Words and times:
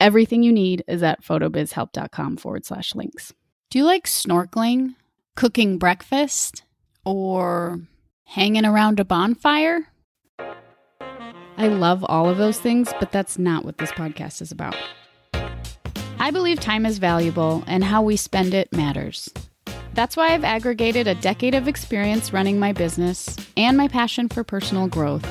Everything 0.00 0.42
you 0.42 0.50
need 0.50 0.82
is 0.88 1.02
at 1.02 1.22
photobizhelp.com 1.22 2.38
forward 2.38 2.64
slash 2.64 2.94
links. 2.94 3.34
Do 3.68 3.78
you 3.78 3.84
like 3.84 4.06
snorkeling, 4.06 4.94
cooking 5.36 5.76
breakfast, 5.76 6.62
or 7.04 7.80
hanging 8.24 8.64
around 8.64 8.98
a 8.98 9.04
bonfire? 9.04 9.88
I 10.38 11.68
love 11.68 12.02
all 12.08 12.30
of 12.30 12.38
those 12.38 12.58
things, 12.58 12.94
but 12.98 13.12
that's 13.12 13.38
not 13.38 13.66
what 13.66 13.76
this 13.76 13.92
podcast 13.92 14.40
is 14.40 14.50
about. 14.50 14.74
I 16.18 16.30
believe 16.30 16.60
time 16.60 16.86
is 16.86 16.96
valuable 16.96 17.62
and 17.66 17.84
how 17.84 18.00
we 18.00 18.16
spend 18.16 18.54
it 18.54 18.72
matters. 18.72 19.28
That's 19.92 20.16
why 20.16 20.28
I've 20.28 20.44
aggregated 20.44 21.08
a 21.08 21.14
decade 21.16 21.54
of 21.54 21.68
experience 21.68 22.32
running 22.32 22.58
my 22.58 22.72
business 22.72 23.36
and 23.54 23.76
my 23.76 23.86
passion 23.86 24.30
for 24.30 24.44
personal 24.44 24.88
growth 24.88 25.28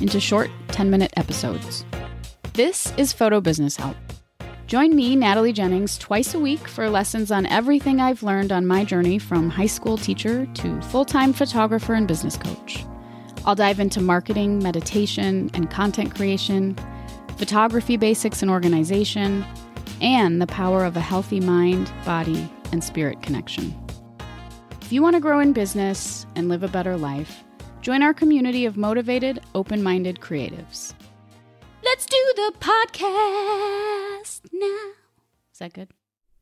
into 0.00 0.20
short 0.20 0.48
10 0.68 0.90
minute 0.90 1.12
episodes. 1.16 1.84
This 2.52 2.92
is 2.98 3.12
Photo 3.12 3.40
Business 3.40 3.76
Help. 3.76 3.96
Join 4.72 4.96
me, 4.96 5.14
Natalie 5.16 5.52
Jennings, 5.52 5.98
twice 5.98 6.32
a 6.32 6.38
week 6.38 6.66
for 6.66 6.88
lessons 6.88 7.30
on 7.30 7.44
everything 7.44 8.00
I've 8.00 8.22
learned 8.22 8.52
on 8.52 8.66
my 8.66 8.86
journey 8.86 9.18
from 9.18 9.50
high 9.50 9.66
school 9.66 9.98
teacher 9.98 10.46
to 10.46 10.80
full 10.80 11.04
time 11.04 11.34
photographer 11.34 11.92
and 11.92 12.08
business 12.08 12.38
coach. 12.38 12.86
I'll 13.44 13.54
dive 13.54 13.80
into 13.80 14.00
marketing, 14.00 14.62
meditation, 14.62 15.50
and 15.52 15.70
content 15.70 16.14
creation, 16.14 16.74
photography 17.36 17.98
basics 17.98 18.40
and 18.40 18.50
organization, 18.50 19.44
and 20.00 20.40
the 20.40 20.46
power 20.46 20.86
of 20.86 20.96
a 20.96 21.00
healthy 21.00 21.38
mind, 21.38 21.92
body, 22.06 22.50
and 22.72 22.82
spirit 22.82 23.20
connection. 23.20 23.78
If 24.80 24.90
you 24.90 25.02
want 25.02 25.16
to 25.16 25.20
grow 25.20 25.40
in 25.40 25.52
business 25.52 26.24
and 26.34 26.48
live 26.48 26.62
a 26.62 26.68
better 26.68 26.96
life, 26.96 27.44
join 27.82 28.02
our 28.02 28.14
community 28.14 28.64
of 28.64 28.78
motivated, 28.78 29.42
open 29.54 29.82
minded 29.82 30.20
creatives. 30.20 30.94
Let's 31.84 32.06
do 32.06 32.32
the 32.36 32.52
podcast 32.60 34.42
now. 34.52 34.92
Is 35.52 35.58
that 35.58 35.72
good? 35.72 35.88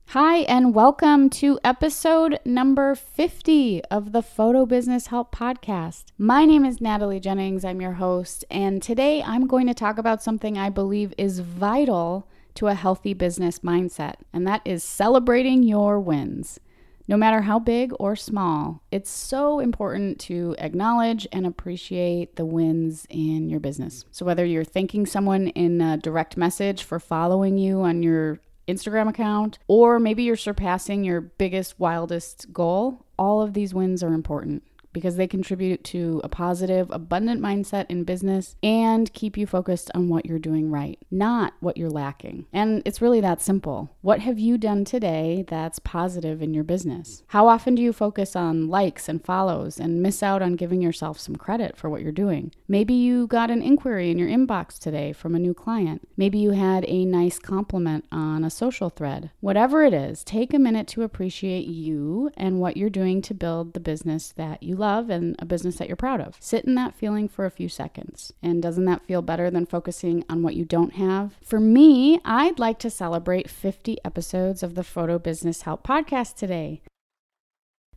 Hi, 0.08 0.40
and 0.40 0.74
welcome 0.74 1.30
to 1.30 1.58
episode 1.64 2.38
number 2.44 2.94
50 2.94 3.82
of 3.84 4.12
the 4.12 4.20
Photo 4.20 4.66
Business 4.66 5.06
Help 5.06 5.34
Podcast. 5.34 6.04
My 6.18 6.44
name 6.44 6.66
is 6.66 6.82
Natalie 6.82 7.20
Jennings. 7.20 7.64
I'm 7.64 7.80
your 7.80 7.94
host, 7.94 8.44
and 8.50 8.82
today 8.82 9.22
I'm 9.22 9.46
going 9.46 9.66
to 9.66 9.72
talk 9.72 9.96
about 9.96 10.22
something 10.22 10.58
I 10.58 10.68
believe 10.68 11.14
is 11.16 11.38
vital 11.38 12.28
to 12.56 12.66
a 12.66 12.74
healthy 12.74 13.14
business 13.14 13.60
mindset, 13.60 14.16
and 14.34 14.46
that 14.46 14.60
is 14.66 14.84
celebrating 14.84 15.62
your 15.62 15.98
wins 15.98 16.60
no 17.10 17.16
matter 17.16 17.40
how 17.40 17.58
big 17.58 17.92
or 17.98 18.14
small. 18.14 18.84
It's 18.92 19.10
so 19.10 19.58
important 19.58 20.20
to 20.20 20.54
acknowledge 20.58 21.26
and 21.32 21.44
appreciate 21.44 22.36
the 22.36 22.44
wins 22.44 23.04
in 23.10 23.50
your 23.50 23.58
business. 23.58 24.04
So, 24.12 24.24
whether 24.24 24.44
you're 24.44 24.62
thanking 24.62 25.06
someone 25.06 25.48
in 25.48 25.80
a 25.80 25.96
direct 25.96 26.36
message 26.36 26.84
for 26.84 27.00
following 27.00 27.58
you 27.58 27.80
on 27.80 28.04
your 28.04 28.38
Instagram 28.68 29.08
account, 29.08 29.58
or 29.66 29.98
maybe 29.98 30.22
you're 30.22 30.36
surpassing 30.36 31.02
your 31.02 31.20
biggest, 31.20 31.80
wildest 31.80 32.52
goal, 32.52 33.04
all 33.18 33.42
of 33.42 33.54
these 33.54 33.74
wins 33.74 34.04
are 34.04 34.14
important 34.14 34.62
because 34.92 35.16
they 35.16 35.26
contribute 35.26 35.84
to 35.84 36.20
a 36.24 36.28
positive, 36.28 36.90
abundant 36.90 37.40
mindset 37.40 37.86
in 37.88 38.04
business 38.04 38.56
and 38.62 39.12
keep 39.12 39.36
you 39.36 39.46
focused 39.46 39.90
on 39.94 40.08
what 40.08 40.26
you're 40.26 40.38
doing 40.38 40.70
right, 40.70 40.98
not 41.10 41.54
what 41.60 41.76
you're 41.76 41.90
lacking. 41.90 42.46
And 42.52 42.82
it's 42.84 43.02
really 43.02 43.20
that 43.20 43.40
simple. 43.40 43.96
What 44.00 44.20
have 44.20 44.38
you 44.38 44.58
done 44.58 44.84
today 44.84 45.44
that's 45.48 45.78
positive 45.78 46.42
in 46.42 46.54
your 46.54 46.64
business? 46.64 47.22
How 47.28 47.48
often 47.48 47.74
do 47.74 47.82
you 47.82 47.92
focus 47.92 48.34
on 48.34 48.68
likes 48.68 49.08
and 49.08 49.24
follows 49.24 49.78
and 49.78 50.02
miss 50.02 50.22
out 50.22 50.42
on 50.42 50.56
giving 50.56 50.82
yourself 50.82 51.18
some 51.18 51.36
credit 51.36 51.76
for 51.76 51.88
what 51.88 52.02
you're 52.02 52.12
doing? 52.12 52.52
Maybe 52.68 52.94
you 52.94 53.26
got 53.26 53.50
an 53.50 53.62
inquiry 53.62 54.10
in 54.10 54.18
your 54.18 54.28
inbox 54.28 54.78
today 54.78 55.12
from 55.12 55.34
a 55.34 55.38
new 55.38 55.54
client. 55.54 56.08
Maybe 56.16 56.38
you 56.38 56.52
had 56.52 56.84
a 56.88 57.04
nice 57.04 57.38
compliment 57.38 58.04
on 58.10 58.44
a 58.44 58.50
social 58.50 58.90
thread. 58.90 59.30
Whatever 59.40 59.84
it 59.84 59.94
is, 59.94 60.24
take 60.24 60.54
a 60.54 60.58
minute 60.58 60.88
to 60.88 61.02
appreciate 61.02 61.66
you 61.66 62.30
and 62.36 62.60
what 62.60 62.76
you're 62.76 62.90
doing 62.90 63.22
to 63.22 63.34
build 63.34 63.74
the 63.74 63.80
business 63.80 64.32
that 64.36 64.62
you 64.62 64.76
love 64.80 65.10
and 65.10 65.36
a 65.38 65.44
business 65.44 65.76
that 65.76 65.86
you're 65.86 65.96
proud 65.96 66.20
of. 66.20 66.36
Sit 66.40 66.64
in 66.64 66.74
that 66.74 66.96
feeling 66.96 67.28
for 67.28 67.46
a 67.46 67.50
few 67.50 67.68
seconds. 67.68 68.32
And 68.42 68.60
doesn't 68.60 68.86
that 68.86 69.04
feel 69.04 69.22
better 69.22 69.50
than 69.50 69.66
focusing 69.66 70.24
on 70.28 70.42
what 70.42 70.56
you 70.56 70.64
don't 70.64 70.94
have? 70.94 71.36
For 71.44 71.60
me, 71.60 72.20
I'd 72.24 72.58
like 72.58 72.80
to 72.80 72.90
celebrate 72.90 73.48
50 73.48 73.98
episodes 74.04 74.64
of 74.64 74.74
the 74.74 74.82
Photo 74.82 75.18
Business 75.18 75.62
Help 75.62 75.86
podcast 75.86 76.34
today. 76.34 76.82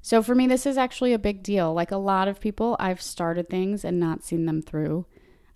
So 0.01 0.21
for 0.21 0.35
me, 0.35 0.47
this 0.47 0.65
is 0.65 0.77
actually 0.77 1.13
a 1.13 1.19
big 1.19 1.41
deal. 1.41 1.73
Like 1.73 1.91
a 1.91 1.97
lot 1.97 2.27
of 2.27 2.41
people, 2.41 2.75
I've 2.79 3.01
started 3.01 3.49
things 3.49 3.85
and 3.85 3.99
not 3.99 4.23
seen 4.23 4.45
them 4.45 4.61
through. 4.61 5.05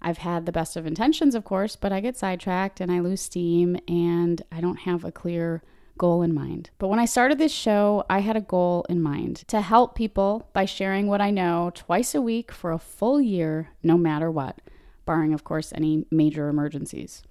I've 0.02 0.20
had 0.20 0.46
the 0.46 0.52
best 0.52 0.78
of 0.78 0.86
intentions, 0.86 1.36
of 1.36 1.44
course, 1.44 1.76
but 1.76 1.92
I 1.92 2.00
get 2.00 2.18
sidetracked 2.18 2.80
and 2.80 2.92
I 2.92 3.00
lose 3.00 3.22
steam 3.22 3.78
and 3.88 4.42
I 4.52 4.62
don't 4.62 4.80
have 4.80 5.04
a 5.04 5.12
clear 5.12 5.64
goal 5.98 6.22
in 6.22 6.34
mind. 6.34 6.70
But 6.78 6.88
when 6.88 7.00
I 7.00 7.06
started 7.06 7.38
this 7.38 7.52
show, 7.52 8.06
I 8.10 8.20
had 8.20 8.36
a 8.36 8.42
goal 8.42 8.86
in 8.90 9.02
mind 9.02 9.44
to 9.48 9.62
help 9.62 9.96
people 9.96 10.50
by 10.54 10.66
sharing 10.66 11.08
what 11.08 11.22
I 11.22 11.32
know 11.32 11.72
twice 11.74 12.16
a 12.16 12.22
week 12.22 12.52
for 12.52 12.72
a 12.72 12.80
full 12.80 13.20
year, 13.20 13.70
no 13.84 13.98
matter 13.98 14.32
what, 14.32 14.62
barring, 15.06 15.34
of 15.34 15.44
course, 15.44 15.74
any 15.74 16.06
major 16.12 16.50
emergencies. 16.50 17.24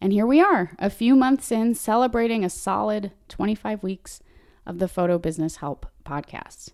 And 0.00 0.12
here 0.12 0.26
we 0.26 0.40
are, 0.40 0.72
a 0.78 0.88
few 0.88 1.14
months 1.14 1.52
in, 1.52 1.74
celebrating 1.74 2.44
a 2.44 2.50
solid 2.50 3.12
25 3.28 3.82
weeks 3.82 4.20
of 4.66 4.78
the 4.78 4.88
Photo 4.88 5.18
Business 5.18 5.56
Help 5.56 5.86
podcast. 6.04 6.70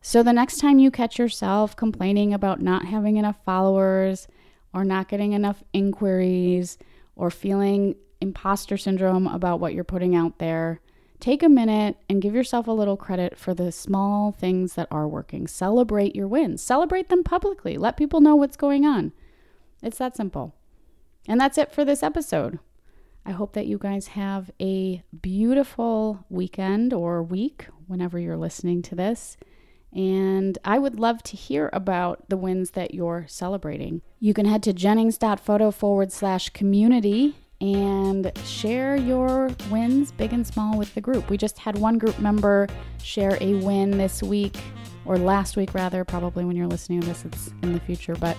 So 0.00 0.22
the 0.22 0.32
next 0.32 0.58
time 0.58 0.78
you 0.78 0.90
catch 0.90 1.18
yourself 1.18 1.76
complaining 1.76 2.32
about 2.32 2.60
not 2.60 2.84
having 2.84 3.16
enough 3.16 3.38
followers 3.44 4.28
or 4.72 4.84
not 4.84 5.08
getting 5.08 5.32
enough 5.32 5.62
inquiries 5.72 6.78
or 7.16 7.30
feeling 7.30 7.96
imposter 8.20 8.76
syndrome 8.76 9.26
about 9.26 9.60
what 9.60 9.74
you're 9.74 9.84
putting 9.84 10.14
out 10.14 10.38
there, 10.38 10.80
take 11.20 11.42
a 11.42 11.48
minute 11.48 11.96
and 12.08 12.22
give 12.22 12.34
yourself 12.34 12.66
a 12.66 12.72
little 12.72 12.96
credit 12.96 13.36
for 13.36 13.54
the 13.54 13.72
small 13.72 14.32
things 14.32 14.74
that 14.74 14.88
are 14.90 15.08
working. 15.08 15.46
Celebrate 15.46 16.14
your 16.14 16.28
wins, 16.28 16.62
celebrate 16.62 17.08
them 17.08 17.24
publicly, 17.24 17.76
let 17.76 17.96
people 17.96 18.20
know 18.20 18.36
what's 18.36 18.56
going 18.56 18.84
on. 18.84 19.12
It's 19.82 19.98
that 19.98 20.16
simple. 20.16 20.54
And 21.26 21.40
that's 21.40 21.58
it 21.58 21.72
for 21.72 21.84
this 21.84 22.02
episode. 22.02 22.58
I 23.26 23.32
hope 23.32 23.52
that 23.52 23.66
you 23.66 23.78
guys 23.78 24.08
have 24.08 24.50
a 24.60 25.02
beautiful 25.20 26.24
weekend 26.30 26.94
or 26.94 27.22
week 27.22 27.66
whenever 27.86 28.18
you're 28.18 28.38
listening 28.38 28.80
to 28.82 28.94
this. 28.94 29.36
And 29.92 30.58
I 30.64 30.78
would 30.78 30.98
love 30.98 31.22
to 31.24 31.36
hear 31.36 31.70
about 31.72 32.28
the 32.28 32.36
wins 32.36 32.72
that 32.72 32.94
you're 32.94 33.26
celebrating. 33.28 34.02
You 34.18 34.34
can 34.34 34.46
head 34.46 34.62
to 34.64 34.72
jennings.photo 34.72 35.70
forward 35.70 36.12
slash 36.12 36.50
community 36.50 37.36
and 37.60 38.30
share 38.44 38.96
your 38.96 39.50
wins, 39.70 40.12
big 40.12 40.32
and 40.32 40.46
small, 40.46 40.78
with 40.78 40.94
the 40.94 41.00
group. 41.00 41.28
We 41.28 41.36
just 41.36 41.58
had 41.58 41.76
one 41.78 41.98
group 41.98 42.18
member 42.18 42.68
share 43.02 43.36
a 43.40 43.54
win 43.54 43.92
this 43.92 44.22
week, 44.22 44.56
or 45.04 45.18
last 45.18 45.56
week 45.56 45.74
rather, 45.74 46.04
probably 46.04 46.44
when 46.44 46.56
you're 46.56 46.68
listening 46.68 47.00
to 47.00 47.06
this, 47.08 47.24
it's 47.24 47.50
in 47.62 47.72
the 47.72 47.80
future, 47.80 48.14
but 48.14 48.36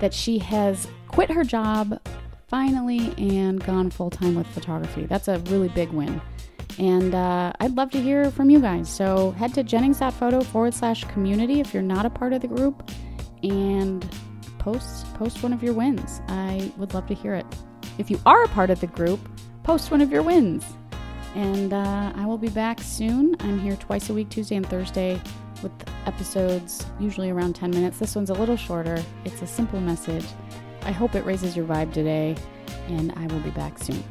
that 0.00 0.12
she 0.12 0.38
has 0.38 0.88
quit 1.08 1.30
her 1.30 1.44
job 1.44 2.00
finally 2.48 3.14
and 3.16 3.64
gone 3.64 3.90
full 3.90 4.10
time 4.10 4.34
with 4.34 4.46
photography. 4.48 5.06
That's 5.06 5.28
a 5.28 5.38
really 5.46 5.68
big 5.68 5.90
win. 5.90 6.20
And 6.78 7.14
uh, 7.14 7.52
I'd 7.60 7.76
love 7.76 7.90
to 7.92 8.00
hear 8.00 8.30
from 8.30 8.50
you 8.50 8.60
guys. 8.60 8.88
So 8.88 9.32
head 9.32 9.54
to 9.54 9.62
jennings.photo 9.62 10.42
forward 10.42 10.74
slash 10.74 11.04
community 11.04 11.60
if 11.60 11.74
you're 11.74 11.82
not 11.82 12.06
a 12.06 12.10
part 12.10 12.32
of 12.32 12.40
the 12.40 12.48
group 12.48 12.90
and 13.42 14.06
post 14.58 15.12
post 15.14 15.42
one 15.42 15.52
of 15.52 15.62
your 15.62 15.74
wins. 15.74 16.20
I 16.28 16.72
would 16.76 16.92
love 16.94 17.06
to 17.06 17.14
hear 17.14 17.34
it. 17.34 17.46
If 18.00 18.10
you 18.10 18.18
are 18.24 18.42
a 18.44 18.48
part 18.48 18.70
of 18.70 18.80
the 18.80 18.86
group, 18.86 19.20
post 19.62 19.90
one 19.90 20.00
of 20.00 20.10
your 20.10 20.22
wins. 20.22 20.64
And 21.34 21.74
uh, 21.74 22.14
I 22.16 22.24
will 22.24 22.38
be 22.38 22.48
back 22.48 22.80
soon. 22.80 23.36
I'm 23.40 23.60
here 23.60 23.76
twice 23.76 24.08
a 24.08 24.14
week, 24.14 24.30
Tuesday 24.30 24.56
and 24.56 24.64
Thursday, 24.66 25.20
with 25.62 25.70
episodes 26.06 26.86
usually 26.98 27.28
around 27.28 27.56
10 27.56 27.70
minutes. 27.70 27.98
This 27.98 28.16
one's 28.16 28.30
a 28.30 28.34
little 28.34 28.56
shorter. 28.56 29.04
It's 29.26 29.42
a 29.42 29.46
simple 29.46 29.82
message. 29.82 30.24
I 30.80 30.92
hope 30.92 31.14
it 31.14 31.26
raises 31.26 31.54
your 31.54 31.66
vibe 31.66 31.92
today, 31.92 32.36
and 32.88 33.12
I 33.16 33.26
will 33.26 33.40
be 33.40 33.50
back 33.50 33.76
soon. 33.76 34.02